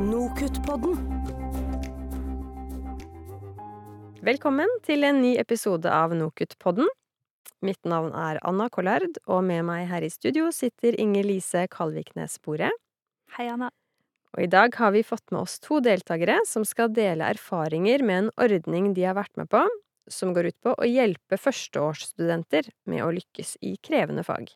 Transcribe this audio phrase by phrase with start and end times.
[0.00, 0.94] Nokutt-podden.
[4.24, 6.88] Velkommen til en ny episode av Nokutt-podden.
[7.60, 12.38] Mitt navn er Anna Kollard, og med meg her i studio sitter Inger Lise Kalviknes
[12.40, 12.70] Bore.
[13.36, 13.68] Hei, Anna.
[14.32, 18.22] Og i dag har vi fått med oss to deltakere som skal dele erfaringer med
[18.22, 19.60] en ordning de har vært med på,
[20.08, 24.54] som går ut på å hjelpe førsteårsstudenter med å lykkes i krevende fag.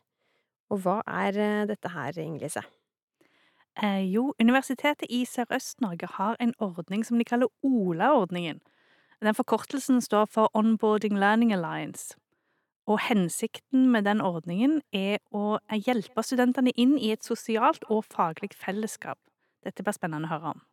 [0.73, 2.65] Og hva er eh, dette her, Inger Lise?
[3.83, 8.59] Eh, jo, Universitetet i Sørøst-Norge har en ordning som de kaller OLA-ordningen.
[9.21, 12.15] Den forkortelsen står for Onboarding Learning Alliance.
[12.87, 18.53] Og hensikten med den ordningen er å hjelpe studentene inn i et sosialt og faglig
[18.57, 19.19] fellesskap.
[19.65, 20.63] Dette blir spennende å høre om.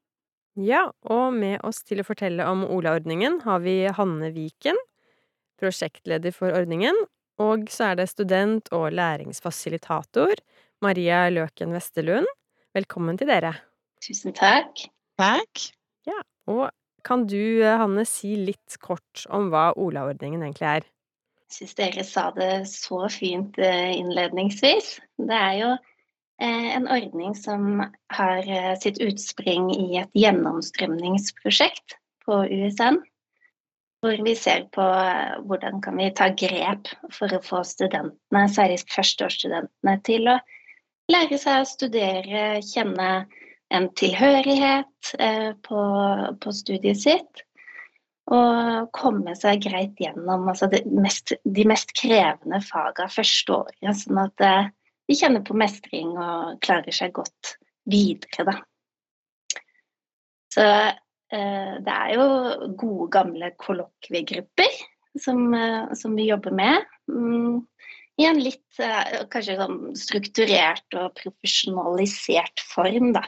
[0.54, 4.78] Ja, og med oss til å fortelle om Ola-ordningen har vi Hanne Viken,
[5.60, 6.94] prosjektleder for ordningen,
[7.42, 10.38] og så er det student og læringsfasilitator
[10.84, 12.30] Maria Løken Westerlund.
[12.74, 13.52] Velkommen til dere.
[14.02, 14.80] Tusen takk.
[15.20, 15.60] Takk.
[16.08, 16.16] Ja,
[16.50, 16.72] og
[17.06, 20.88] kan du, Hanne, si litt kort om hva Ola-ordningen egentlig er?
[21.44, 24.88] Jeg syns dere sa det så fint eh, innledningsvis.
[25.22, 31.94] Det er jo eh, en ordning som har eh, sitt utspring i et gjennomstrømningsprosjekt
[32.26, 32.98] på USN.
[34.02, 34.88] Hvor vi ser på
[35.46, 40.40] hvordan kan vi ta grep for å få studentene, særlig førsteårsstudentene, til å
[41.12, 43.08] lære seg å studere, kjenne
[43.74, 45.10] en tilhørighet
[45.66, 45.82] på,
[46.40, 47.44] på studiet sitt
[48.32, 54.44] og komme seg greit gjennom altså mest, de mest krevende fagene første året, sånn at
[54.44, 54.70] eh,
[55.08, 57.56] de kjenner på mestring og klarer seg godt
[57.90, 58.56] videre, da.
[60.54, 62.26] Så eh, det er jo
[62.80, 64.80] gode, gamle kollokviegrupper
[65.20, 66.88] som, eh, som, vi jobber med.
[68.20, 73.24] I en litt eh, kanskje sånn strukturert og profesjonalisert form, da.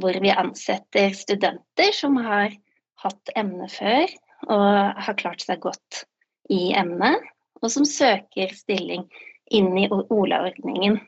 [0.00, 2.54] Hvor vi ansetter studenter som har
[3.02, 4.12] hatt emnet før
[4.50, 6.04] og har klart seg godt
[6.50, 7.22] i emnet,
[7.60, 9.04] og som søker stilling
[9.52, 11.00] inn i OLA-ordningen.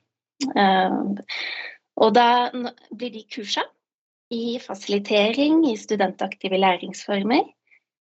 [0.53, 0.99] Eh,
[2.03, 3.65] og da blir de kursa
[4.33, 7.45] i fasilitering, i studentaktive læringsformer.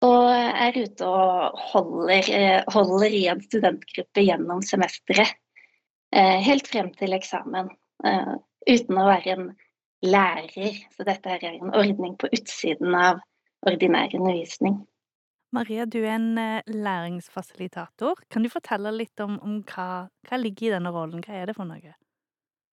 [0.04, 5.38] Og er ute og holder, eh, holder i en studentgruppe gjennom semesteret.
[6.14, 7.72] Eh, helt frem til eksamen.
[8.04, 9.46] Uten å være en
[10.04, 10.82] lærer.
[10.94, 13.24] Så dette er en ordning på utsiden av
[13.66, 14.82] ordinær undervisning.
[15.54, 18.24] Maria, du er en eh, læringsfasilitator.
[18.34, 21.22] Kan du fortelle litt om, om hva, hva ligger i denne rollen?
[21.22, 21.94] Hva er det for noe?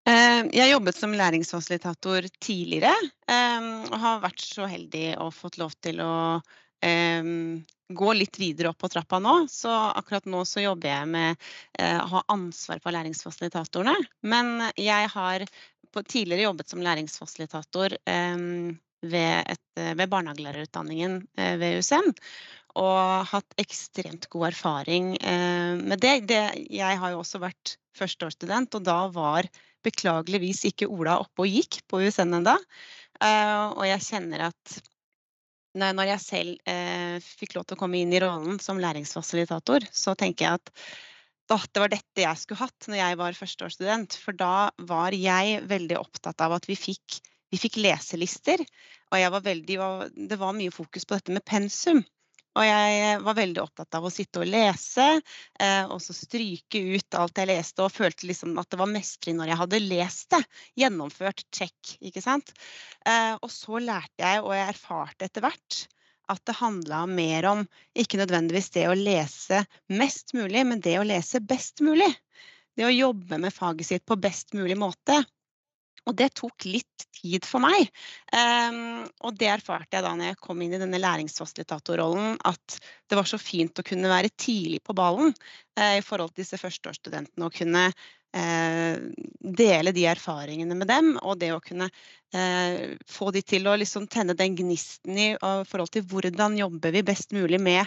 [0.08, 2.94] Eh, jeg jobbet som læringsfasilitator tidligere,
[3.30, 6.14] eh, og har vært så heldig og fått lov til å
[7.90, 9.34] gå litt videre opp på trappa nå.
[9.52, 11.48] Så akkurat nå så jobber jeg med
[11.84, 13.96] å ha ansvar for læringsfasilitatorene.
[14.22, 15.44] Men jeg har
[16.08, 17.98] tidligere jobbet som læringsfasilitator
[19.02, 22.12] ved, eh, ved barnehagelærerutdanningen eh, ved USN.
[22.80, 26.28] Og hatt ekstremt god erfaring eh, med det.
[26.30, 26.44] det.
[26.70, 29.50] Jeg har jo også vært førsteårsstudent, og da var
[29.84, 32.56] beklageligvis ikke Ola oppe og gikk på USN ennå.
[33.20, 34.76] Og jeg kjenner at
[35.78, 40.46] når jeg selv fikk lov til å komme inn i rollen som læringsfasilitator, så tenker
[40.46, 40.72] jeg at
[41.50, 44.18] det var dette jeg skulle hatt når jeg var førsteårsstudent.
[44.22, 47.20] For da var jeg veldig opptatt av at vi fikk
[47.50, 48.62] vi fikk leselister,
[49.10, 49.78] og veldig,
[50.30, 52.04] det var mye fokus på dette med pensum.
[52.58, 55.06] Og jeg var veldig opptatt av å sitte og lese,
[55.62, 59.38] eh, og så stryke ut alt jeg leste, og følte liksom at det var mestring
[59.38, 60.42] når jeg hadde lest det.
[60.82, 62.52] Gjennomført, check, ikke sant.
[63.06, 65.82] Eh, og så lærte jeg, og jeg erfarte etter hvert,
[66.30, 67.64] at det handla mer om
[67.98, 72.10] ikke nødvendigvis det å lese mest mulig, men det å lese best mulig.
[72.78, 75.22] Det å jobbe med faget sitt på best mulig måte.
[76.10, 77.90] Og det tok litt tid for meg.
[78.34, 83.20] Um, og det erfarte jeg da når jeg kom inn i denne læringsfasilitatorrollen, at det
[83.20, 87.46] var så fint å kunne være tidlig på ballen uh, i forhold til disse førsteårsstudentene.
[87.46, 88.96] Og kunne uh,
[89.62, 94.10] dele de erfaringene med dem, og det å kunne uh, få de til å liksom
[94.10, 97.86] tenne den gnisten i forhold til hvordan jobber vi best mulig med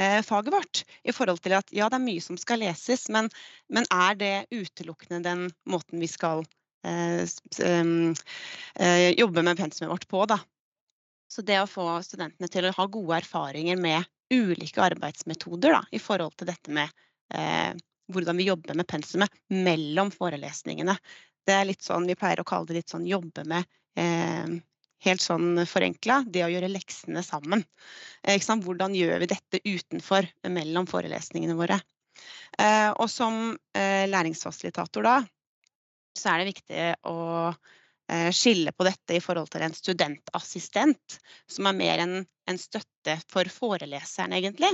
[0.00, 0.78] faget vårt.
[1.04, 3.26] I forhold til at ja, det er mye som skal leses, men,
[3.68, 6.40] men er det utelukkende den måten vi skal
[6.82, 7.26] Eh,
[8.80, 10.24] eh, jobbe med pensumet vårt på.
[10.26, 10.40] Da.
[11.28, 16.00] Så det å få studentene til å ha gode erfaringer med ulike arbeidsmetoder da, i
[16.02, 16.90] forhold til dette med
[17.34, 17.74] eh,
[18.10, 20.96] hvordan vi jobber med pensumet mellom forelesningene.
[21.46, 23.66] Det er litt sånn, Vi pleier å kalle det litt sånn jobbe med
[23.98, 24.58] eh,
[25.06, 27.64] helt sånn forenkla, det å gjøre leksene sammen.
[28.22, 31.80] Eh, hvordan gjør vi dette utenfor, mellom forelesningene våre?
[32.58, 35.14] Eh, og som læringsfasilitator da,
[36.16, 37.18] så er det viktig å
[37.50, 41.20] eh, skille på dette i forhold til en studentassistent,
[41.50, 42.16] som er mer en,
[42.50, 44.72] en støtte for foreleseren, egentlig,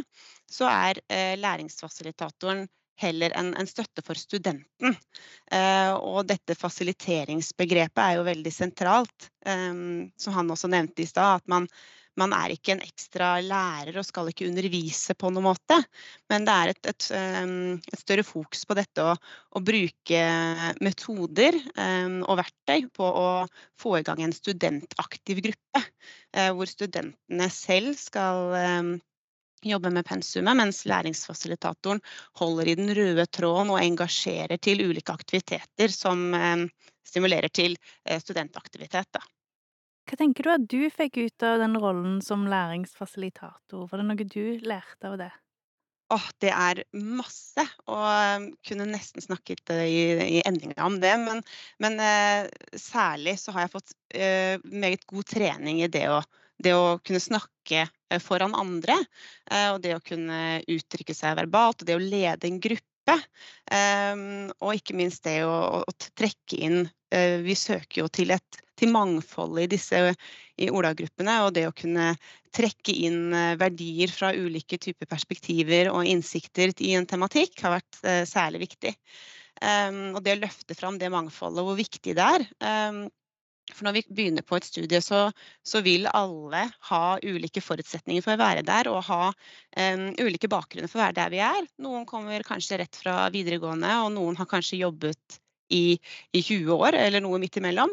[0.50, 2.66] så er eh, læringsfasilitatoren
[2.96, 4.96] heller en, en, støtte for studenten.
[5.52, 11.42] Eh, og dette fasiliteringsbegrepet er jo veldig sentralt, som han også nevnte i stad.
[11.42, 11.68] At man,
[12.20, 15.78] man, er ikke en ekstra lærer og skal ikke undervise på noen måte.
[16.32, 17.50] Men det er et, et, eh,
[17.92, 20.22] et større fokus på dette å, å bruke
[20.84, 23.28] metoder um, og verktøy på å
[23.80, 25.84] få i gang en studentaktiv gruppe.
[26.36, 28.96] Uh, hvor studentene selv skal um,
[29.66, 32.02] jobbe med pensumet, mens læringsfasilitatoren
[32.40, 36.66] holder i den røde tråden og engasjerer til ulike aktiviteter som um,
[37.06, 39.08] stimulerer til uh, studentaktivitet.
[39.16, 39.24] Da.
[40.06, 43.88] Hva tenker du at du fikk ut av den rollen som læringsfasilitator?
[43.90, 45.32] Var det noe du lærte av det?
[46.14, 48.04] Åh, det er masse, og
[48.38, 51.16] um, kunne nesten snakket uh, i, i endinga om det.
[51.18, 51.42] Men,
[51.82, 52.46] men uh,
[52.78, 56.20] særlig så har jeg fått uh, meget god trening i det å,
[56.62, 58.96] det å kunne snakke Eh, foran andre.
[59.50, 62.84] Eh, og det å kunne uttrykke seg verbalt, og det å lede en gruppe.
[63.72, 66.78] Ehm, og ikke minst det å, å trekke inn
[67.14, 70.02] eh, Vi søker jo til, et, til mangfoldet i disse
[70.56, 71.38] i Ola-gruppene.
[71.46, 72.14] Og det å kunne
[72.56, 77.98] trekke inn verdier fra ulike typer perspektiver og innsikter i en tematikk har vært
[78.30, 78.94] særlig viktig.
[79.60, 82.46] Um, og det å løfte fram det mangfoldet, hvor viktig det er.
[83.74, 85.24] For når vi begynner på et studie, så,
[85.66, 90.90] så, vil alle ha ulike forutsetninger for å være der, og ha um, ulike bakgrunner
[90.90, 91.66] for å være der vi er.
[91.82, 95.40] Noen kommer kanskje rett fra videregående, og noen har kanskje jobbet
[95.74, 95.98] i,
[96.30, 97.90] i 20 år, eller noe midt imellom.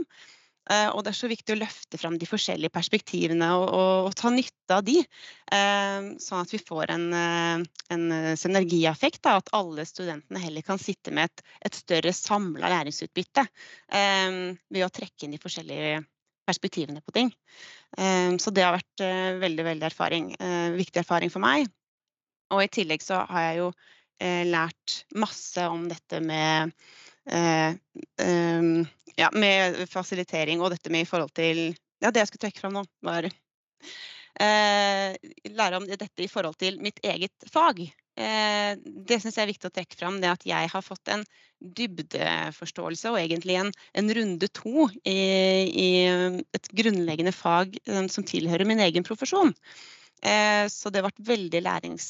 [0.72, 4.16] Eh, og det er så viktig å løfte fram de forskjellige perspektivene og, og, og
[4.20, 4.96] ta nytte av de.
[5.04, 7.66] Eh, sånn at vi får en, eh,
[7.96, 8.06] en
[8.40, 9.22] synergieffekt.
[9.26, 13.46] Da, at alle studentene heller kan sitte med et, et større samla læringsutbytte
[13.94, 16.02] ved å trekke inn de forskjellige
[16.48, 17.30] perspektivene på ting.
[18.42, 19.04] Så det har vært
[19.40, 20.26] veldig, veldig erfaring,
[20.76, 21.70] viktig erfaring for meg.
[22.52, 23.70] Og i tillegg så har jeg jo
[24.50, 26.74] lært masse om dette med
[29.20, 31.66] ja, med fasilitering og dette med i forhold til
[32.04, 35.14] Ja, det jeg skulle trekke fram nå, var eh,
[35.56, 37.80] lære om dette i forhold til mitt eget fag.
[38.20, 38.74] Eh,
[39.08, 41.24] det syns jeg er viktig å trekke fram, det at jeg har fått en
[41.64, 45.16] dybdeforståelse og egentlig en, en runde to i,
[45.70, 45.88] i,
[46.60, 47.80] et grunnleggende fag
[48.12, 49.56] som tilhører min egen profesjon.
[50.72, 52.06] Så det vært veldig lærings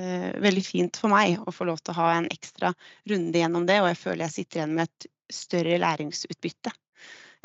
[0.00, 2.72] eh, veldig fint for meg å få lov til å ha en ekstra
[3.10, 6.72] runde gjennom det, og jeg føler jeg sitter igjen med et større læringsutbytte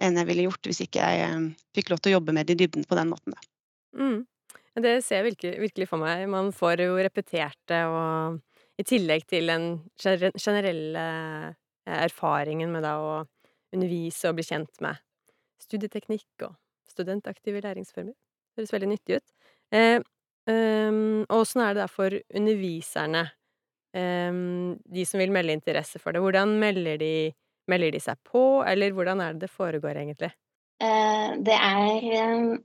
[0.03, 1.43] enn jeg ville gjort hvis ikke jeg eh,
[1.75, 3.37] fikk lov til å jobbe med det i dybden på den måten.
[3.95, 4.25] Mm.
[4.75, 6.25] Det ser jeg virkelig, virkelig, for meg.
[6.27, 8.41] Man får jo repetert det, og
[8.75, 13.13] i tillegg til den generelle eh, erfaringen med da å
[13.75, 14.99] undervise og bli kjent med
[15.63, 16.57] studieteknikk og
[16.91, 18.11] studentaktive læringsformer.
[18.11, 19.33] Det høres veldig nyttig ut.
[19.75, 20.03] Eh,
[20.45, 23.23] Um, og åssen er det da for underviserne,
[23.97, 26.21] um, de som vil melde interesse for det?
[26.21, 27.13] Hvordan melder de
[27.71, 30.31] melder de seg på, eller hvordan er det det foregår egentlig?
[30.83, 32.55] Uh, det er um,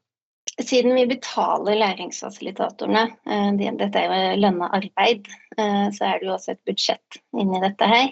[0.61, 6.55] Siden vi betaler læringsfasilitatorene, uh, dette er jo lønna arbeid, så er det jo også
[6.55, 8.09] et budsjett inni dette her.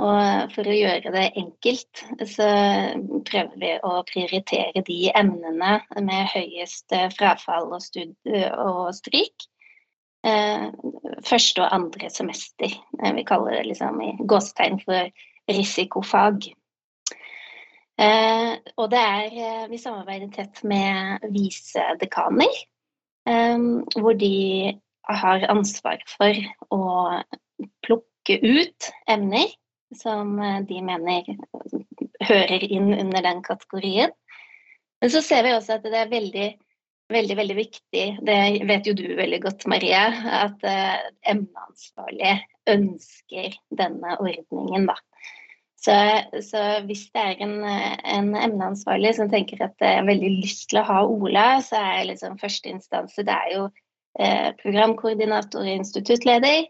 [0.00, 2.48] Og for å gjøre det enkelt, så
[3.28, 5.76] prøver vi å prioritere de emnene
[6.08, 7.86] med høyest frafall og,
[8.24, 9.46] og stryk.
[10.24, 10.68] Eh,
[11.28, 12.72] første og andre semester.
[13.02, 15.10] Eh, vi kaller det liksom i gåstegn for
[15.50, 16.46] risikofag.
[18.00, 22.56] Eh, og det er Vi samarbeider tett med visedekaner,
[23.24, 24.74] hvor de
[25.08, 26.40] har ansvar for
[26.74, 26.82] å
[27.84, 29.52] plukke ut emner
[29.94, 31.28] som eh, de mener
[32.24, 34.12] hører inn under den kategorien.
[35.02, 36.46] Men så ser vi også at det er veldig,
[37.12, 38.38] veldig, veldig viktig, det
[38.70, 40.00] vet jo du veldig godt, Marie,
[40.38, 40.64] at
[41.28, 42.38] emneansvarlig
[42.72, 44.96] ønsker denne ordningen, da.
[45.84, 45.94] Så,
[46.40, 50.80] så, hvis det er en, en, emneansvarlig som tenker at jeg har veldig lyst til
[50.80, 53.66] å ha Ola, så er liksom førsteinstanse det er jo
[54.16, 56.62] eh, programkoordinator og instituttleder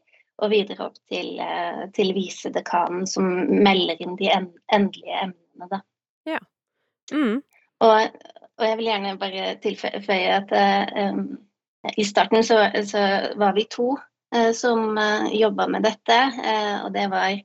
[0.43, 5.81] og videre opp til, eh, til visedekanen, som melder inn de endelige emnene, da.
[6.27, 6.43] Ja.
[7.13, 7.39] Mm.
[7.85, 8.21] Og,
[8.59, 11.23] og, jeg vil gjerne bare tilføye at eh,
[11.97, 13.05] i starten så, så,
[13.37, 13.93] var vi to
[14.37, 17.37] uh, som eh, jobba med dette, uh, og det var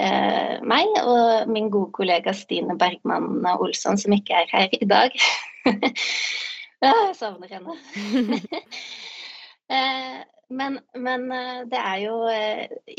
[0.00, 5.18] uh, meg og min gode kollega Stine Bergmann Olsson, som ikke er her i dag.
[6.84, 7.76] jeg savner henne.
[10.58, 11.28] men, men,
[11.70, 12.16] det er jo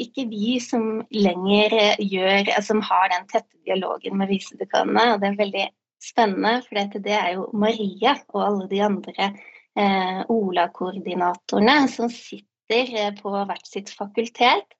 [0.02, 5.14] ikke vi som lenger gjør Som har den tette dialogen med visedekanene.
[5.14, 5.68] Og det er veldig
[6.04, 9.30] spennende, for det er jo Maria og alle de andre
[9.78, 14.78] eh, OLA-koordinatorene som sitter på hvert sitt fakultet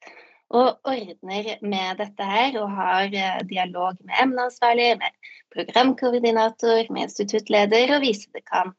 [0.54, 7.96] og ordner med dette her og har eh, dialog med emneansvarlig, med programkoordinator, med instituttleder
[7.96, 8.76] og visedekan.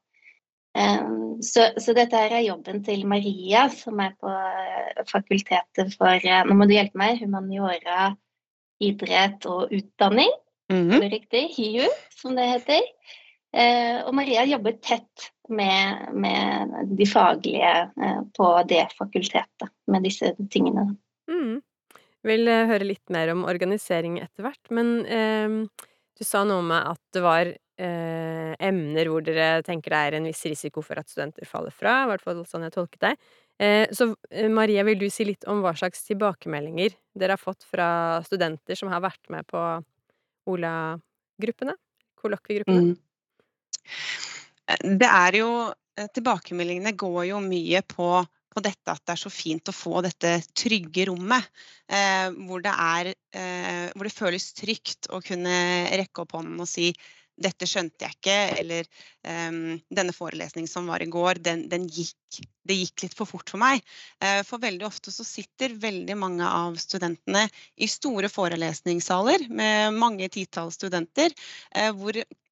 [1.40, 6.42] Så, så, dette her er jobben til Maria, som er på uh, fakultetet for uh,
[6.44, 7.22] Nå må du hjelpe meg.
[7.22, 8.10] Humaniora,
[8.84, 10.28] idrett og utdanning.
[10.68, 11.08] Mm -hmm.
[11.08, 11.48] Riktig?
[11.56, 12.82] HiU, som det heter.
[14.04, 16.68] Og Maria jobber tett med, med
[16.98, 17.90] de faglige
[18.36, 20.96] på det fakultetet med disse tingene.
[21.30, 21.60] Mm.
[22.26, 26.92] Vil eh, høre litt mer om organisering etter hvert, men eh, du sa noe med
[26.94, 31.10] at det var eh, emner hvor dere tenker det er en viss risiko for at
[31.12, 33.26] studenter faller fra, i hvert fall sånn jeg tolket deg.
[33.62, 37.66] Eh, så eh, Maria, vil du si litt om hva slags tilbakemeldinger dere har fått
[37.68, 37.88] fra
[38.26, 39.62] studenter som har vært med på
[40.52, 41.76] Ola-gruppene?
[42.20, 42.94] Kollokviegruppene?
[42.94, 42.96] Mm.
[44.98, 45.50] Det er jo
[45.96, 48.08] Tilbakemeldingene går jo mye på
[48.56, 51.44] på dette at det er så fint å få dette trygge rommet.
[51.92, 55.54] Eh, hvor, det er, eh, hvor, det føles trygt å kunne
[55.92, 56.90] rekke opp hånden og si
[57.36, 58.86] dette skjønte jeg ikke, eller
[59.28, 63.52] um, denne forelesningen som var i går, den, den, gikk, det gikk litt for fort
[63.52, 63.82] for meg.
[64.24, 67.44] Uh, for veldig ofte så sitter veldig mange av studentene
[67.76, 71.36] i store forelesningssaler med mange titalls studenter,
[71.76, 72.45] uh, hvor Eh,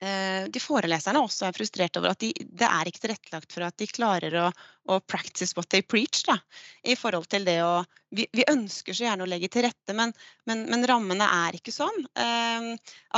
[0.00, 3.88] de foreleserne også er frustrert over at de, det er ikke tilrettelagt for at de
[3.90, 4.46] klarer å,
[4.88, 6.22] å practice what they preach.
[6.24, 6.38] Da,
[6.88, 7.82] i forhold til det å,
[8.16, 10.14] vi, vi ønsker så gjerne å legge til rette, men,
[10.48, 12.00] men, men rammene er ikke sånn.
[12.16, 12.70] Eh,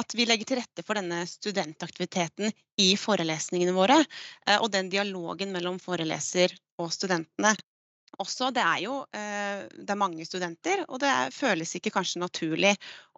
[0.03, 2.51] at vi legger til rette for denne studentaktiviteten
[2.83, 4.01] i forelesningene våre.
[4.47, 7.55] Eh, og den dialogen mellom foreleser og studentene
[8.21, 12.73] også, det er jo eh, det er mange studenter, og det føles ikke kanskje naturlig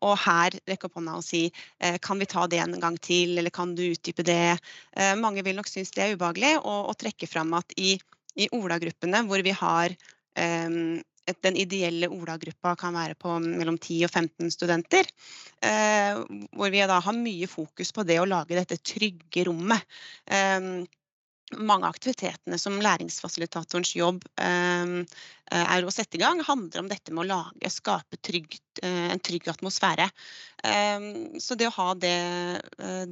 [0.04, 3.36] å her rekke opp hånda og si eh, kan vi ta det en gang til,
[3.38, 4.56] eller kan du utdype det.
[4.96, 7.96] Eh, mange vil nok synes det er ubehagelig å trekke fram at i,
[8.38, 9.94] i Ola-gruppene hvor vi har
[10.34, 15.06] den ideelle Ola-gruppa kan være på mellom 10 og 15 studenter.
[15.62, 19.86] hvor vi da har mye fokus på det å lage dette trygge rommet
[21.58, 24.94] mange av aktivitetene som læringsfasilitatorens jobb eh,
[25.54, 29.22] er å sette i gang, handler om dette med å lage, skape trygg, eh, en
[29.22, 30.08] trygg atmosfære.
[30.64, 31.08] Eh,
[31.42, 32.16] så det å ha det,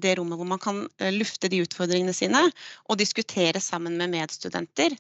[0.03, 0.85] det, rommet hvor man kan
[1.15, 2.45] lufte de utfordringene sine
[2.89, 4.97] og diskutere sammen med medstudenter,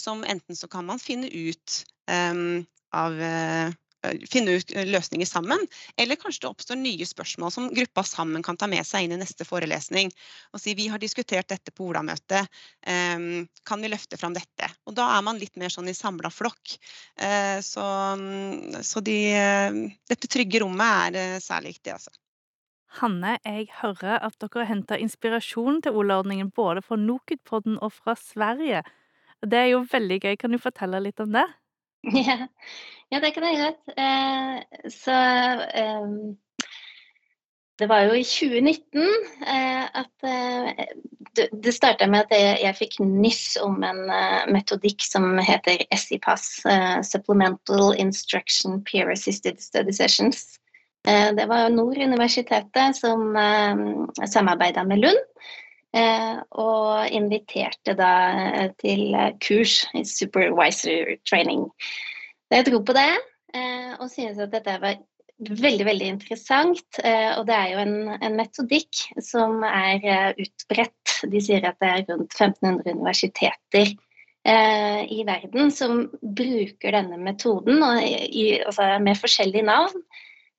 [0.00, 3.72] som enten så kan man finne ut av Eh,
[4.30, 5.66] finne ut eh, løsninger sammen.
[6.00, 9.20] Eller kanskje det oppstår nye spørsmål som gruppa sammen kan ta med seg inn i
[9.20, 10.12] neste forelesning.
[10.54, 12.48] Og si vi har diskutert dette på Ola-møtet,
[12.86, 14.70] ehm, kan vi løfte fram dette?
[14.88, 16.76] Og da er man litt mer sånn i samla flokk.
[17.20, 17.84] Eh, så,
[18.16, 19.18] mm, så de,
[20.08, 22.14] dette trygge rommet er særlig viktig, altså.
[22.98, 28.82] Hanne, jeg hører at dere henta inspirasjon til Ola-ordningen både fra Nokutpodden og fra Sverige.
[29.46, 30.34] Det er jo veldig gøy.
[30.36, 31.46] Kan du fortelle litt om det?
[32.28, 32.46] Ja,
[33.10, 33.96] ja det kan jeg gjøre.
[33.98, 35.16] Eh, så
[35.82, 36.06] eh,
[37.80, 39.02] det var jo i 2019
[39.46, 40.86] eh, at eh,
[41.36, 45.84] det, det starta med at jeg, jeg, fikk nyss om en uh, metodikk som heter
[45.94, 50.58] SIPAS, uh, Supplemental Instruction Peer Assisted Study Sessions.
[51.06, 55.22] Det var Nord universitetet som uh, samarbeida med Lund.
[55.90, 61.64] Eh, og inviterte da eh, til kurs i supervisor training.
[62.50, 65.00] Jeg dro på det eh, og synes at dette var
[65.40, 66.98] veldig veldig interessant.
[67.00, 71.14] Og det er jo en, en metodikk som er utbredt.
[71.32, 73.94] De sier at det er rundt 1500 universiteter
[74.44, 80.04] i verden som bruker denne metoden, i, altså med forskjellige navn.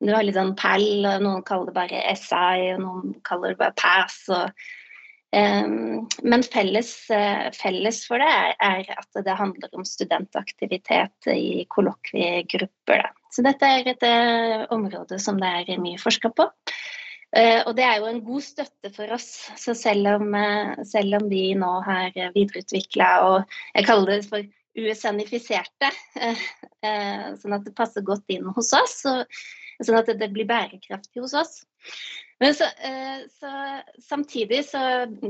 [0.01, 3.61] Du har litt sånn PAL, og noen kaller det bare SI, og noen kaller det
[3.61, 4.23] bare PASS.
[4.33, 4.65] og
[5.31, 13.05] men felles, eh, felles, for det er, at det handler om studentaktivitet i kollokviegrupper.
[13.31, 16.49] Så dette er et eh, område som det er mye forska på.
[17.31, 19.29] Eh, og det er jo en god støtte for oss.
[19.55, 20.35] Så selv om,
[20.83, 25.89] selv om vi nå har videreutvikla og jeg kaller det for USN-ifiserte,
[27.39, 31.57] sånn at det passer godt inn hos oss, sånn at det blir bærekraftig hos oss,
[32.41, 33.49] men så, eh, så,
[34.01, 34.81] samtidig så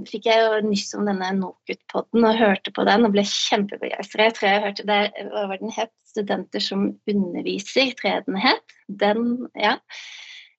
[0.07, 4.29] fikk jeg jo nyss om denne NOKUT-podden og hørte på den og ble kjempebegeistra.
[4.29, 5.91] Jeg tror jeg hørte hva var den het?
[6.07, 8.75] 'Studenter som underviser', tror jeg den het.
[9.03, 9.25] Den,
[9.59, 9.77] ja.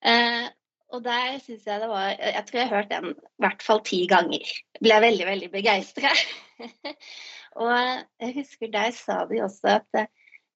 [0.05, 0.49] Eh,
[0.93, 3.81] og der syns jeg det var Jeg tror jeg har hørt den i hvert fall
[3.89, 4.53] ti ganger.
[4.81, 6.13] Ble veldig, veldig begeistra.
[7.63, 10.05] Og jeg husker deg sa de også at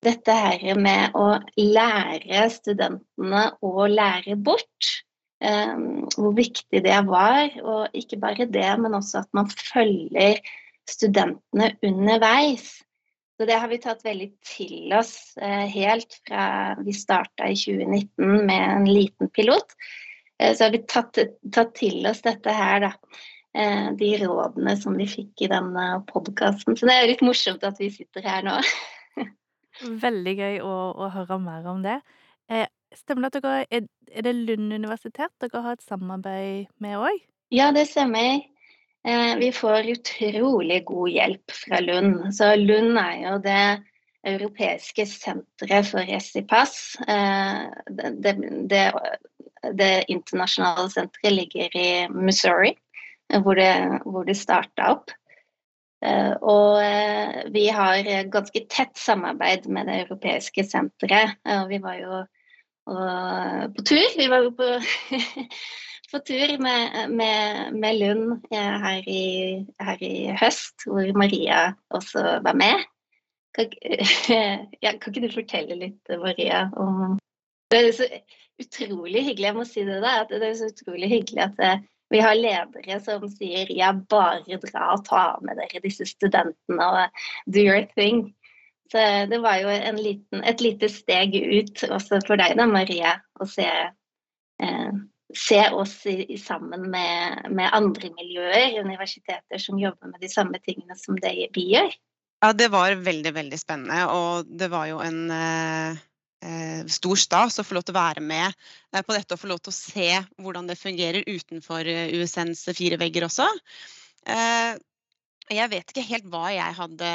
[0.04, 4.92] dette her med å lære studentene å lære bort,
[5.36, 7.50] hvor viktig det var.
[7.60, 10.40] Og ikke bare det, men også at man følger
[10.88, 12.70] studentene underveis.
[13.36, 18.46] Så det har vi tatt veldig til oss eh, helt fra vi starta i 2019
[18.48, 19.74] med en liten pilot.
[20.40, 21.20] Eh, så har vi tatt,
[21.52, 22.92] tatt, til oss dette her, da.
[23.56, 26.78] Eh, de rådene som vi fikk i denne podkasten.
[26.80, 28.56] Så det er litt morsomt at vi sitter her nå.
[30.06, 31.98] Veldig gøy å, å, høre mer om det.
[32.96, 37.24] Stemmer det at dere er, det Lund universitet dere har et samarbeid med òg?
[37.54, 38.40] Ja, det stemmer.
[39.06, 42.32] Eh, vi får utrolig god hjelp fra Lund.
[42.34, 43.66] Så Lund er jo det
[44.26, 46.96] europeiske senteret for Resipass.
[47.06, 47.60] Eh,
[47.90, 48.34] det, det,
[48.70, 48.82] det,
[49.78, 52.74] det internasjonale senteret ligger i Missouri,
[53.42, 53.70] hvor det,
[54.04, 55.14] hvor det starta opp.
[56.04, 61.38] Eh, og eh, vi har ganske tett samarbeid med det europeiske senteret.
[61.60, 62.24] Og vi var jo
[62.86, 64.18] på tur.
[64.18, 64.68] Vi var jo på,
[66.12, 69.24] på tur med, med, med Lund eh, her i,
[69.82, 72.86] her i, høst, hvor Maria også var med.
[73.56, 73.72] Kan,
[74.84, 77.18] ja, kan ikke du fortelle litt, Maria, om
[77.70, 78.06] Det er så
[78.62, 82.20] utrolig hyggelig, jeg må si det da, at det er så utrolig hyggelig at vi
[82.22, 87.64] har ledere som sier ja, bare dra og ta med dere disse studentene og do
[87.64, 88.28] your thing.
[88.92, 93.48] Så det var jo liten, et lite steg ut også for deg da, Maria, å
[93.50, 93.66] se,
[94.62, 94.98] eh,
[95.34, 100.98] se oss i, sammen med, med, andre miljøer, universiteter som jobber med de samme tingene
[101.00, 101.90] som det vi gjør.
[102.44, 106.04] Ja, det var veldig, veldig spennende, og det var jo en eh
[106.44, 109.48] Eh, stor stas å få lov til å være med eh, på dette og få
[109.50, 110.08] lov til å se
[110.42, 113.46] hvordan det fungerer utenfor eh, USNs fire vegger også.
[114.26, 117.10] Jeg vet ikke helt hva jeg hadde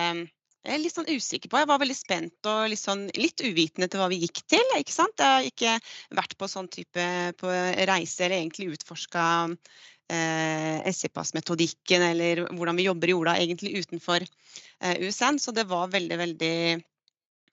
[0.62, 1.58] jeg er litt sånn usikker på.
[1.58, 4.76] Jeg var veldig spent og litt, sånn, litt uvitende til hva vi gikk til.
[4.78, 5.18] ikke sant?
[5.18, 5.74] Jeg har ikke
[6.20, 7.06] vært på sånn type
[7.42, 7.56] på
[7.90, 9.24] reise eller egentlig utforska
[10.14, 15.42] eh, SI-pass-metodikken eller hvordan vi jobber i Ola egentlig utenfor eh, USN.
[15.42, 16.56] Så det var veldig, veldig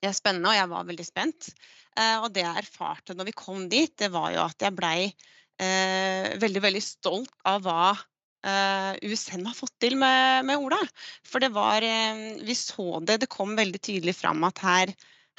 [0.05, 1.51] er spennende, og jeg var veldig spent.
[1.97, 5.09] Eh, og det jeg erfarte når vi kom dit, det var jo at jeg blei
[5.09, 7.95] eh, veldig, veldig stolt av hva
[8.39, 10.79] USN har fått til med, med Ola.
[11.27, 14.93] For det var eh, Vi så det, det kom veldig tydelig fram at her,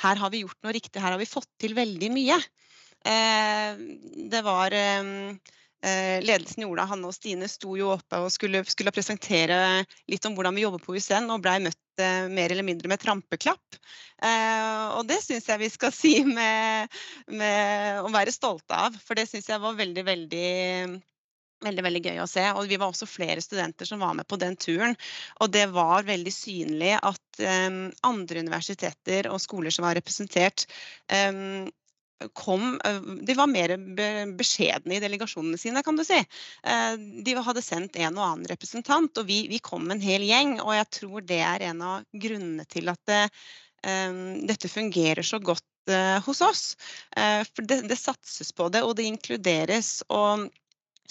[0.04, 2.40] her, har vi gjort noe riktig, her har vi fått til veldig mye.
[3.08, 3.80] Eh,
[4.34, 5.40] det var eh,
[5.82, 10.26] Eh, ledelsen i Ola, Hanne og Stine, sto jo oppe og skulle, skulle presentere litt
[10.28, 13.80] om hvordan vi jobber på USN, og blei møtt eh, mer eller mindre med trampeklapp.
[14.20, 17.00] Eh, og det syns jeg vi skal si med,
[17.32, 20.50] med å være stolte av, for det syns jeg var veldig, veldig
[21.66, 22.46] Veldig veldig gøy å se.
[22.56, 24.96] Og vi var også flere studenter som var med på den turen.
[25.44, 30.64] Og det var veldig synlig at um, andre universiteter og skoler som var representert,
[31.12, 31.68] um,
[32.34, 33.76] kom eh, De var mer
[34.38, 36.18] beskjedne i delegasjonene sine, kan du si.
[36.64, 36.94] Eh,
[37.24, 40.58] de hadde sendt en og annen representant, og vi, vi kom en hel gjeng.
[40.64, 43.24] Og jeg tror det er en av grunnene til at det,
[43.88, 46.64] um, dette fungerer så godt uh, hos oss.
[47.16, 50.00] Uh, for det, det, satses på det, og det inkluderes.
[50.10, 50.50] og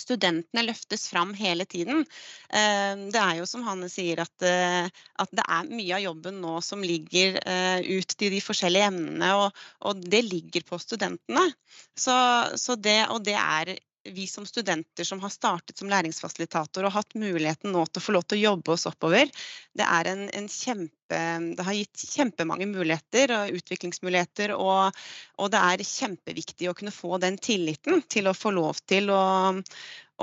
[0.00, 2.04] studentene løftes fram hele tiden.
[2.48, 6.40] Eh, det er jo som Hanne sier, at, eh, at det er mye av jobben
[6.44, 11.48] nå som ligger eh, ut til de forskjellige emnene, og, og det ligger på studentene.
[11.98, 12.16] Så,
[12.56, 13.74] så det, og det er
[14.14, 18.14] vi som studenter som har startet som læringsfasilitator og hatt muligheten nå til å få
[18.16, 19.30] lov til å jobbe oss oppover,
[19.76, 21.20] det, en, en kjempe,
[21.58, 24.54] det har gitt kjempemange muligheter og utviklingsmuligheter.
[24.56, 24.98] Og,
[25.38, 29.22] og, det er kjempeviktig å kunne få den tilliten til å få lov til å,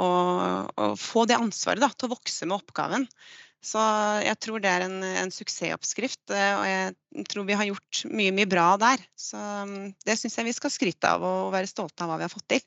[0.01, 0.09] å,
[0.67, 3.09] å få det ansvaret da, til å vokse med oppgaven.
[3.65, 3.81] Så
[4.21, 8.33] jeg tror det er en, en, suksessoppskrift, eh, og jeg tror vi har gjort mye,
[8.35, 9.01] mye bra der.
[9.17, 12.27] Så mm, det syns jeg vi skal skryte av og være stolte av hva vi
[12.27, 12.61] har fått til.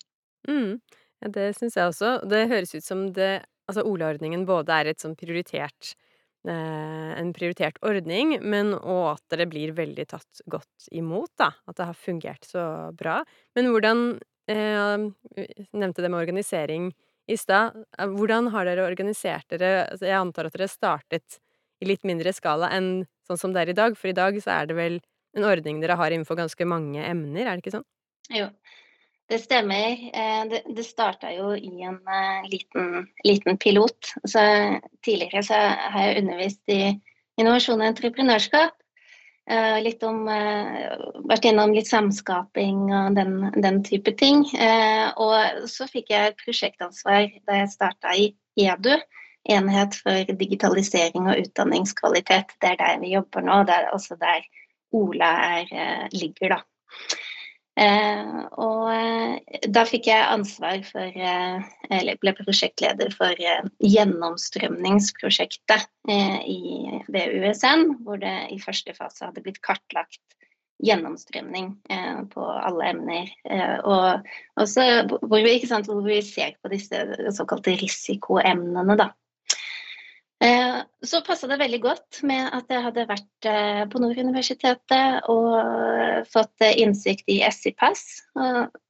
[0.48, 0.80] Mm.
[1.22, 2.12] Ja, det syns jeg også.
[2.30, 3.32] Det høres ut som det
[3.68, 5.92] altså Olaordningen både er et sånn prioritert
[6.48, 11.50] eh, en prioritert ordning, men òg at det blir veldig tatt godt imot, da.
[11.68, 12.64] At det har fungert så
[12.96, 13.20] bra.
[13.58, 14.06] Men hvordan
[14.48, 15.08] eh,
[15.76, 16.88] Nevnte det med organisering
[17.28, 17.76] i stad.
[17.98, 21.38] Eh, hvordan har dere organisert dere altså Jeg antar at dere startet
[21.78, 24.54] i litt mindre skala enn sånn som det er i dag, for i dag så
[24.56, 24.96] er det vel
[25.36, 27.86] en ordning dere har innenfor ganske mange emner, er det ikke sånn?
[28.34, 28.48] Jo.
[29.28, 29.90] Det stemmer.
[30.14, 34.14] Eh, det, det starta jo i en uh, liten, liten, pilot.
[34.24, 34.40] Så
[35.04, 35.58] tidligere så
[35.92, 36.80] har jeg undervist i
[37.36, 38.72] innovasjon og entreprenørskap.
[39.48, 40.24] Uh, litt om
[41.28, 44.46] Vært innom litt samskaping og den, den type ting.
[45.20, 48.94] og så fikk jeg prosjektansvar da jeg starta i EDU,
[49.44, 52.56] enhet for digitalisering og utdanningskvalitet.
[52.62, 54.40] Det er der vi jobber nå, det er også der
[54.96, 56.62] Ola er, ligger, da.
[57.78, 58.26] Eh,
[58.58, 59.38] og eh,
[59.70, 61.62] da fikk jeg ansvar for eh,
[61.94, 70.20] Eller ble prosjektleder for gjennomstrømningsprosjektet ved USN, hvor det i første fase hadde blitt kartlagt
[70.84, 71.76] gjennomstrømning
[72.30, 73.26] på alle emner.
[73.82, 74.22] og
[74.62, 76.96] også hvor vi, sant, hvor vi ser på disse
[77.34, 79.08] såkalte risikoemnene, da.
[80.40, 85.26] Eh, så passa det veldig godt med at jeg hadde vært eh, på Nord universitetet
[85.32, 88.04] og fått eh, innsikt i SIPAS.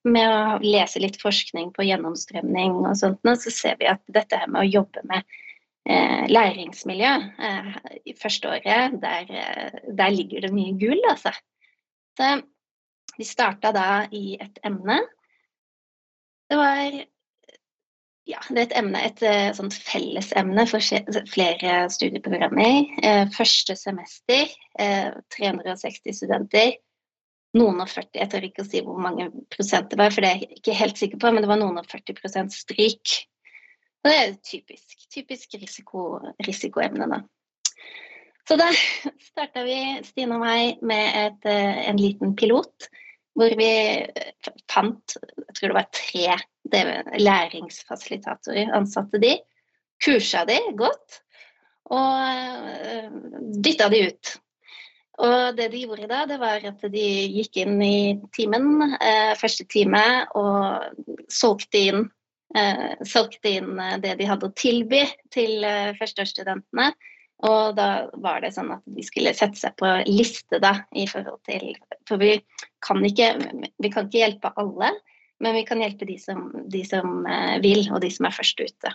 [0.08, 4.50] Med å lese litt forskning på gjennomstrømning og sånt, så ser vi at dette her
[4.50, 5.36] med å jobbe med
[6.28, 7.10] læringsmiljø
[8.04, 9.30] i første året, der,
[9.96, 11.32] der ligger det mye gull, altså.
[12.18, 12.34] Så
[13.16, 14.98] vi starta da i et emne.
[16.50, 16.98] Det var
[18.28, 20.84] ja, det er et emne, et eh, sånt fellesemne for
[21.30, 22.82] flere studieprogrammer.
[23.00, 26.74] Eh, første semester, 360 eh, studenter.
[27.56, 30.30] Noen og 40, jeg tør ikke å si hvor mange prosent det var, for det
[30.30, 33.16] er jeg ikke helt sikker på, men det var noen og 40 prosent stryk.
[34.04, 36.04] Det er typisk, typisk risiko,
[36.44, 37.22] risikoemne, da.
[38.48, 38.68] Så da
[39.30, 42.90] starta vi, Stine og meg, med et, en liten pilot
[43.36, 43.70] hvor vi
[44.70, 46.36] fant jeg tror det var tre
[47.18, 48.72] læringsfasilitatorer.
[48.76, 49.36] Ansatte de,
[50.04, 51.22] kursa de godt
[51.88, 53.08] og eh,
[53.64, 54.34] dytta de ut.
[55.18, 59.66] Og det de gjorde da, det var at de gikk inn i timen, eh, første
[59.70, 60.02] time,
[60.38, 62.04] og solgte inn,
[62.54, 65.02] eh, solgte inn det de hadde å tilby
[65.34, 66.92] til eh, førsteårsstudentene.
[67.46, 71.38] Og da var det sånn at de skulle sette seg på liste, da, i forhold
[71.46, 71.70] til
[72.08, 72.32] For vi
[72.84, 73.30] kan ikke,
[73.78, 74.90] vi kan ikke hjelpe alle,
[75.38, 78.58] men vi kan hjelpe de som, de som eh, vil, og de som er først
[78.58, 78.94] ute.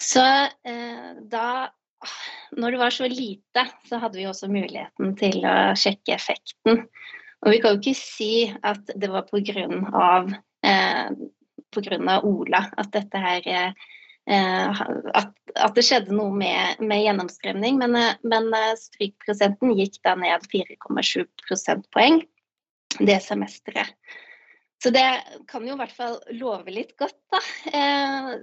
[0.00, 1.68] Så eh, da
[2.56, 6.86] Når det var så lite, så hadde vi også muligheten til å sjekke effekten.
[7.44, 10.24] Og vi kan jo ikke si at det var pga.
[10.64, 11.12] Eh,
[11.70, 13.72] på grunn av Ola at dette her Eh,
[14.30, 20.16] at, at, det skjedde noe med, med gjennomstrømning, men, eh, men eh, strykprosenten gikk da
[20.18, 22.22] ned 4,7 prosentpoeng
[23.00, 23.94] det semesteret.
[24.80, 25.04] Så det
[25.50, 27.40] kan jo i hvert fall love litt godt, da.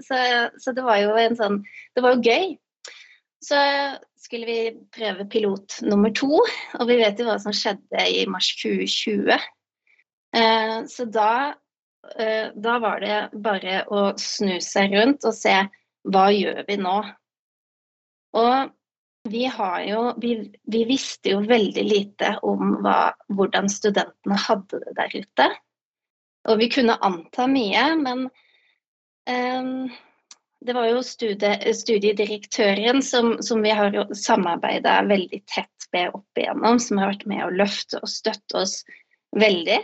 [0.06, 0.18] Så,
[0.62, 1.56] så det var jo en sånn
[1.98, 2.52] Det var jo gøy.
[3.42, 3.58] Så
[4.22, 4.60] skulle vi
[4.94, 6.30] prøve pilot nummer to,
[6.78, 9.34] og vi vet jo hva som skjedde i mars 2020.
[10.94, 11.67] Så da Eh,
[12.56, 15.54] da var det bare å snu seg rundt og se
[16.08, 16.98] hva gjør vi nå?
[18.38, 18.74] Og
[19.28, 24.94] vi har jo vi, vi visste jo veldig lite om hva, hvordan studentene hadde det
[25.00, 25.48] der ute.
[26.48, 28.28] Og vi kunne anta mye, men
[29.28, 29.90] um,
[30.64, 36.80] det var jo studie, studiedirektøren som, som, vi har samarbeida veldig tett med opp igjennom,
[36.80, 38.80] som har vært med å løfte og støtte oss
[39.36, 39.82] veldig.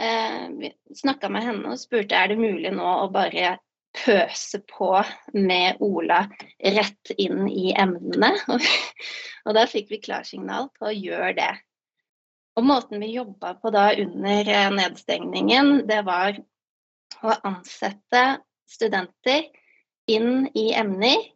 [0.00, 3.56] Eh, Snakka med henne og spurte er det mulig nå å bare
[3.94, 4.90] pøse på
[5.34, 6.24] med Ola
[6.58, 8.32] rett inn i emnene.
[9.46, 11.52] Og da fikk vi klarsignal på å gjøre det.
[12.58, 16.38] Og måten vi jobba på da under eh, nedstengningen, det var
[17.24, 18.24] å ansette
[18.70, 19.46] studenter
[20.10, 21.30] inn i emner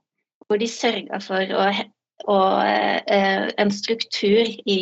[0.46, 1.64] hvor de sørga for å,
[2.26, 4.78] og eh, en struktur i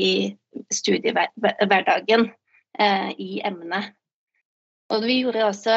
[0.73, 2.35] studiehverdagen eh,
[2.79, 3.93] i emnet.
[4.93, 5.77] Og vi gjorde også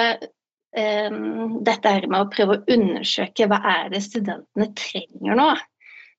[0.78, 1.20] eh,
[1.66, 5.52] dette her med å prøve å undersøke hva er det studentene trenger nå.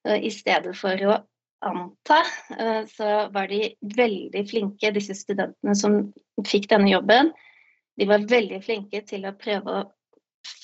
[0.01, 1.19] I stedet for å
[1.61, 2.23] anta,
[2.59, 6.01] eh, så var de veldig flinke, disse studentene som
[6.47, 7.33] fikk denne jobben.
[8.01, 9.87] De var veldig flinke til å prøve å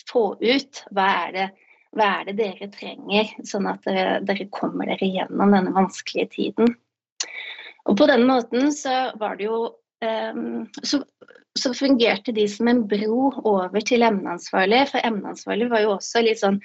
[0.09, 1.47] få ut hva er det,
[1.97, 6.73] hva er det dere trenger, sånn at dere, dere kommer dere gjennom denne vanskelige tiden.
[7.87, 9.61] Og på den måten så var det jo
[10.83, 11.01] så,
[11.59, 14.87] så, fungerte de som en bro over til emneansvarlig.
[14.93, 16.61] For emneansvarlig var jo også litt sånn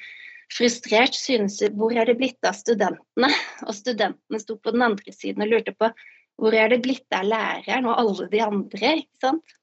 [0.52, 1.18] frustrert.
[1.18, 3.32] Synes, hvor er det blitt av studentene?
[3.68, 5.92] Og studentene sto på den andre siden og lurte på
[6.42, 8.96] hvor er det blitt av læreren og alle de andre?
[9.04, 9.58] ikke sant?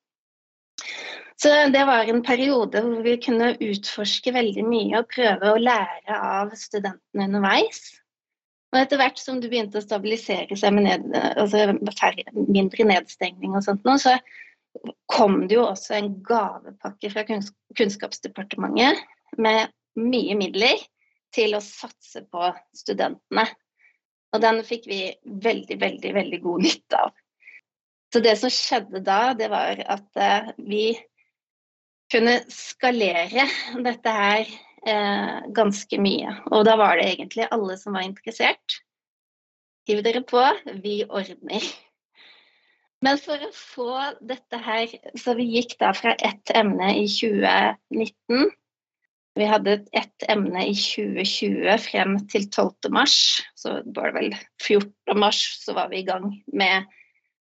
[1.39, 6.19] Så det var en periode hvor vi kunne utforske veldig mye og prøve å lære
[6.19, 7.83] av studentene underveis.
[8.69, 11.07] Og etter hvert som det begynte å stabilisere seg med ned,
[11.41, 11.65] altså
[11.97, 14.19] færre, mindre nedstengning og sånt nå, så
[15.09, 19.01] kom det jo også en gavepakke fra Kunnskapsdepartementet
[19.41, 20.85] med mye midler
[21.35, 23.47] til å satse på studentene.
[24.37, 27.17] Og den fikk vi veldig, veldig, veldig god nytte av.
[28.13, 30.93] Så det som skjedde da, det var at uh, vi
[32.13, 33.45] kunne skalere
[33.85, 34.53] dette her
[34.89, 36.35] eh, ganske mye.
[36.53, 38.81] Og da var det egentlig alle som var interessert.
[39.89, 40.43] Hiv dere på,
[40.85, 41.65] vi ordner.
[43.05, 43.93] Men for å få
[44.27, 48.49] dette her Så vi gikk da fra ett emne i 2019
[49.39, 52.91] vi hadde ett emne i 2020 frem til 12.
[52.91, 53.17] mars.
[53.55, 54.33] Så var det vel
[54.65, 55.15] 14.
[55.15, 56.89] mars så var vi i gang med,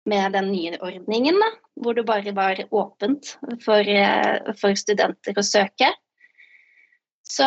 [0.07, 1.41] med den nye ordningen.
[1.43, 1.51] Da,
[1.83, 5.91] hvor det bare var åpent for, eh, for studenter å søke.
[7.31, 7.47] Så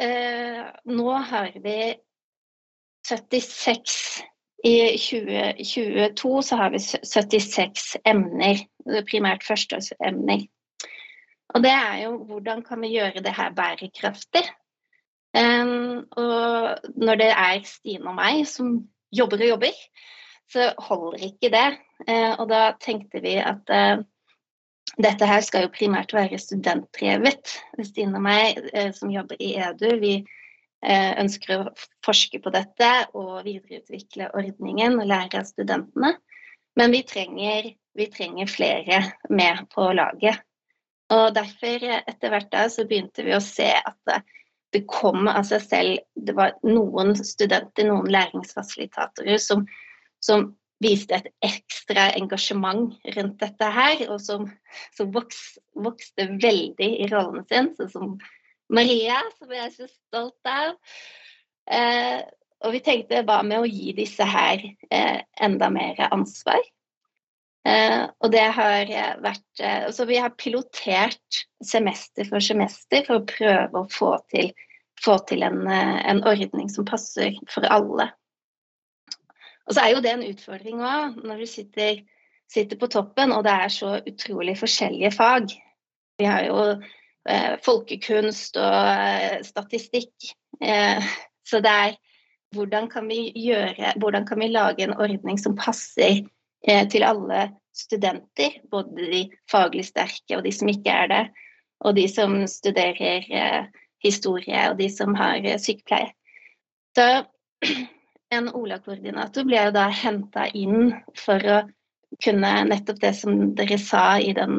[0.00, 1.78] eh, nå har vi
[3.08, 4.22] 76
[4.66, 8.60] I 2022 så har vi 76 emner,
[9.08, 10.42] primært førsteårsemner.
[11.54, 14.44] Og det er jo hvordan kan vi gjøre det her bærekraftig?
[15.30, 18.72] Um, og når det er Stine og meg som
[19.14, 19.82] jobber og jobber,
[20.50, 21.68] så holder ikke det.
[22.08, 24.02] Uh, og da tenkte vi at uh,
[24.98, 27.54] dette her skal jo primært være studentdrevet.
[27.86, 30.14] Stine og meg uh, som jobber i EDU, vi
[30.80, 36.14] ønsker å forske på dette og videreutvikle ordningen og lære av studentene.
[36.80, 40.40] Men vi trenger, vi trenger flere med på laget.
[41.12, 44.22] Og derfor, etter hvert da, så begynte vi å se at
[44.72, 49.64] det kom av seg selv Det var noen studenter, noen læringsfasilitatorer, som,
[50.22, 54.46] som viste et ekstra engasjement rundt dette her, og som,
[54.96, 58.12] som voks, vokste veldig i rollen sin, sånn som
[58.70, 60.76] Maria, som jeg er så stolt av.
[61.70, 62.20] Eh,
[62.64, 64.62] og vi tenkte hva med å gi disse her
[64.92, 66.60] eh, enda mer ansvar?
[67.68, 68.88] Eh, og det har
[69.20, 74.48] vært uh, Så vi har pilotert semester for semester for å prøve å få til,
[75.04, 78.08] få til en, uh, en, ordning som passer for alle.
[79.68, 82.00] Og så er jo det en utfordring òg, når du sitter,
[82.50, 85.52] sitter, på toppen og det er så utrolig forskjellige fag.
[86.18, 86.64] Vi har jo
[87.64, 90.30] folkekunst og statistikk.
[91.46, 91.98] så det er
[92.56, 96.24] hvordan kan vi gjøre Hvordan kan vi lage en ordning som passer
[96.68, 99.20] Eh, til alle studenter, både de
[99.50, 101.22] faglig sterke og de som ikke er det,
[101.80, 103.68] og de som studerer eh,
[104.04, 106.12] historie og de som har eh, sykepleie.
[106.96, 107.24] Så
[108.30, 111.60] en OLA-koordinator ble jo da henta inn for å
[112.22, 114.58] kunne nettopp det som dere sa i den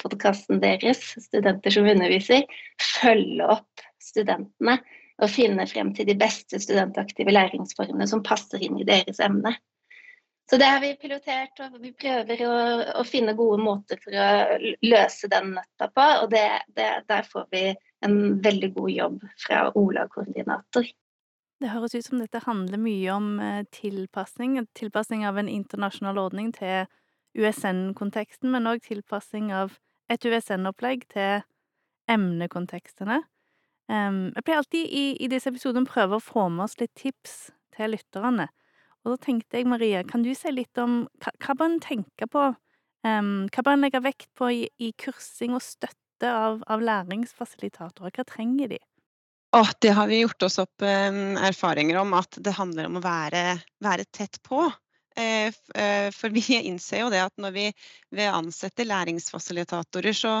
[0.00, 2.44] podkasten deres, studenter som underviser,
[3.00, 4.78] følge opp studentene
[5.20, 9.52] og finne frem til de beste studentaktive læringsformene som passer inn i deres emne.
[10.50, 12.54] Så det har vi pilotert, og vi prøver å,
[12.98, 14.30] å finne gode måter for å
[14.82, 16.06] løse den nøtta på.
[16.24, 17.68] Og det, det, der får vi
[18.02, 20.88] en veldig god jobb fra Ola-koordinator.
[21.60, 24.56] Det høres ut som dette handler mye om eh, tilpasning.
[24.78, 26.88] Tilpasning av en internasjonal ordning til
[27.36, 29.76] USN-konteksten, men òg tilpassing av
[30.10, 31.44] et USN-opplegg til
[32.10, 33.20] emnekontekstene.
[33.90, 37.94] Jeg pleier alltid i, i disse episodene prøve å få med oss litt tips til
[37.94, 38.46] lytterne.
[39.02, 42.28] Og da tenkte jeg, Maria, kan du si litt om hva, hva bør en tenke
[42.30, 42.44] på,
[43.02, 48.14] hva bør en legge vekt på i, i kursing og støtte av, av, læringsfasilitatorer?
[48.14, 48.80] Hva trenger de?
[49.52, 53.02] Oh, det har vi gjort oss opp um, erfaringer om, at det handler om å
[53.02, 54.68] være, være tett på.
[55.18, 57.64] Eh, eh, for vi innser jo det at når vi
[58.14, 60.36] ved ansetter læringsfasilitatorer, så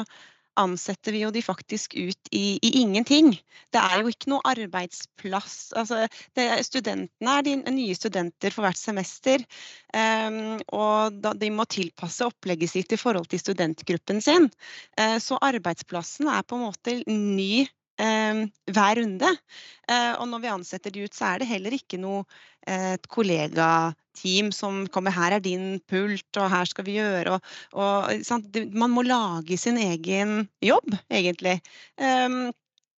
[0.60, 3.32] ansetter vi jo de faktisk ut i, i, ingenting.
[3.72, 5.72] Det er jo ikke noe arbeidsplass.
[5.78, 6.04] Altså,
[6.36, 9.42] det, studentene er de nye studenter for hvert semester.
[9.94, 14.50] Um, og da, de må tilpasse opplegget sitt i forhold til studentgruppen sin.
[14.98, 17.66] Uh, så arbeidsplassen er på en måte ny
[18.00, 19.32] hver runde.
[19.90, 22.24] Uh, og når vi ansetter de ut, så er det heller ikke noe
[22.70, 28.66] et kollegateam som kommer her er din pult, og her skal vi gjøre og, og
[28.76, 31.56] Man må lage sin egen jobb, egentlig.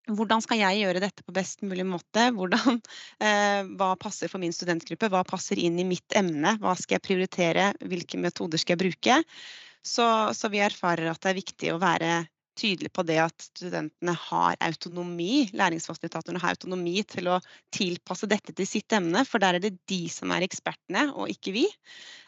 [0.09, 2.27] Hvordan skal jeg gjøre dette på best mulig måte?
[2.35, 2.79] Hvordan,
[3.21, 5.09] eh, hva passer for min studentgruppe?
[5.11, 6.55] Hva passer inn i mitt emne?
[6.61, 7.71] Hva skal jeg prioritere?
[7.85, 9.19] Hvilke metoder skal jeg bruke?
[9.85, 10.05] Så,
[10.37, 12.25] så vi erfarer at det er viktig å være
[12.62, 17.39] tydelig på det at studentene har autonomi, læringsfasilitatorene har autonomi til å
[17.74, 21.56] tilpasse dette til sitt emne, for der er det de som er ekspertene, og ikke
[21.56, 21.65] vi.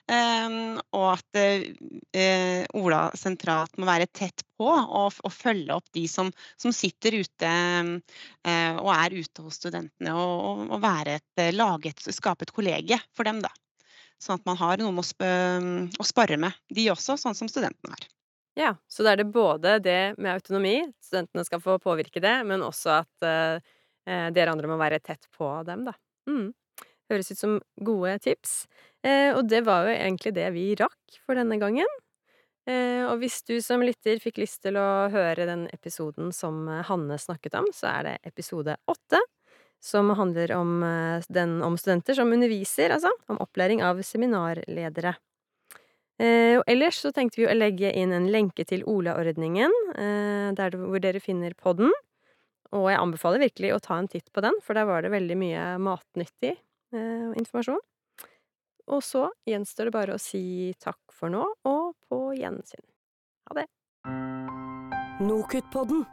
[0.04, 6.04] Um, og at uh, Ola sentralt må være tett på og, og følge opp de
[6.12, 6.28] som,
[6.60, 12.04] som sitter ute uh, og er ute hos studentene, og, og være et, lage et,
[12.12, 13.40] skape et kollege for dem.
[13.46, 13.54] da.
[14.20, 17.96] Sånn at man har noen å, sp å spare med, de også, sånn som studentene
[17.96, 18.12] har.
[18.58, 22.62] Ja, så da er det både det med autonomi, studentene skal få påvirke det, men
[22.66, 25.96] også at eh, dere andre må være tett på dem, da.
[26.30, 26.52] Mm.
[27.12, 28.66] Høres ut som gode tips.
[29.06, 31.90] Eh, og det var jo egentlig det vi rakk for denne gangen.
[32.70, 36.84] Eh, og hvis du som lytter fikk lyst til å høre den episoden som eh,
[36.88, 39.20] Hanne snakket om, så er det episode åtte,
[39.84, 43.12] som handler om, eh, den, om studenter som underviser, altså.
[43.28, 45.18] Om opplæring av seminarledere.
[46.22, 50.78] Eh, og ellers så tenkte vi å legge inn en lenke til Ola-ordningen, eh, der
[50.78, 51.92] hvor dere finner podden.
[52.74, 55.38] Og jeg anbefaler virkelig å ta en titt på den, for der var det veldig
[55.38, 57.82] mye matnyttig eh, informasjon.
[58.94, 62.84] Og så gjenstår det bare å si takk for nå, og på gjensyn.
[63.50, 63.70] Ha det.
[65.24, 66.04] Nokutt-podden.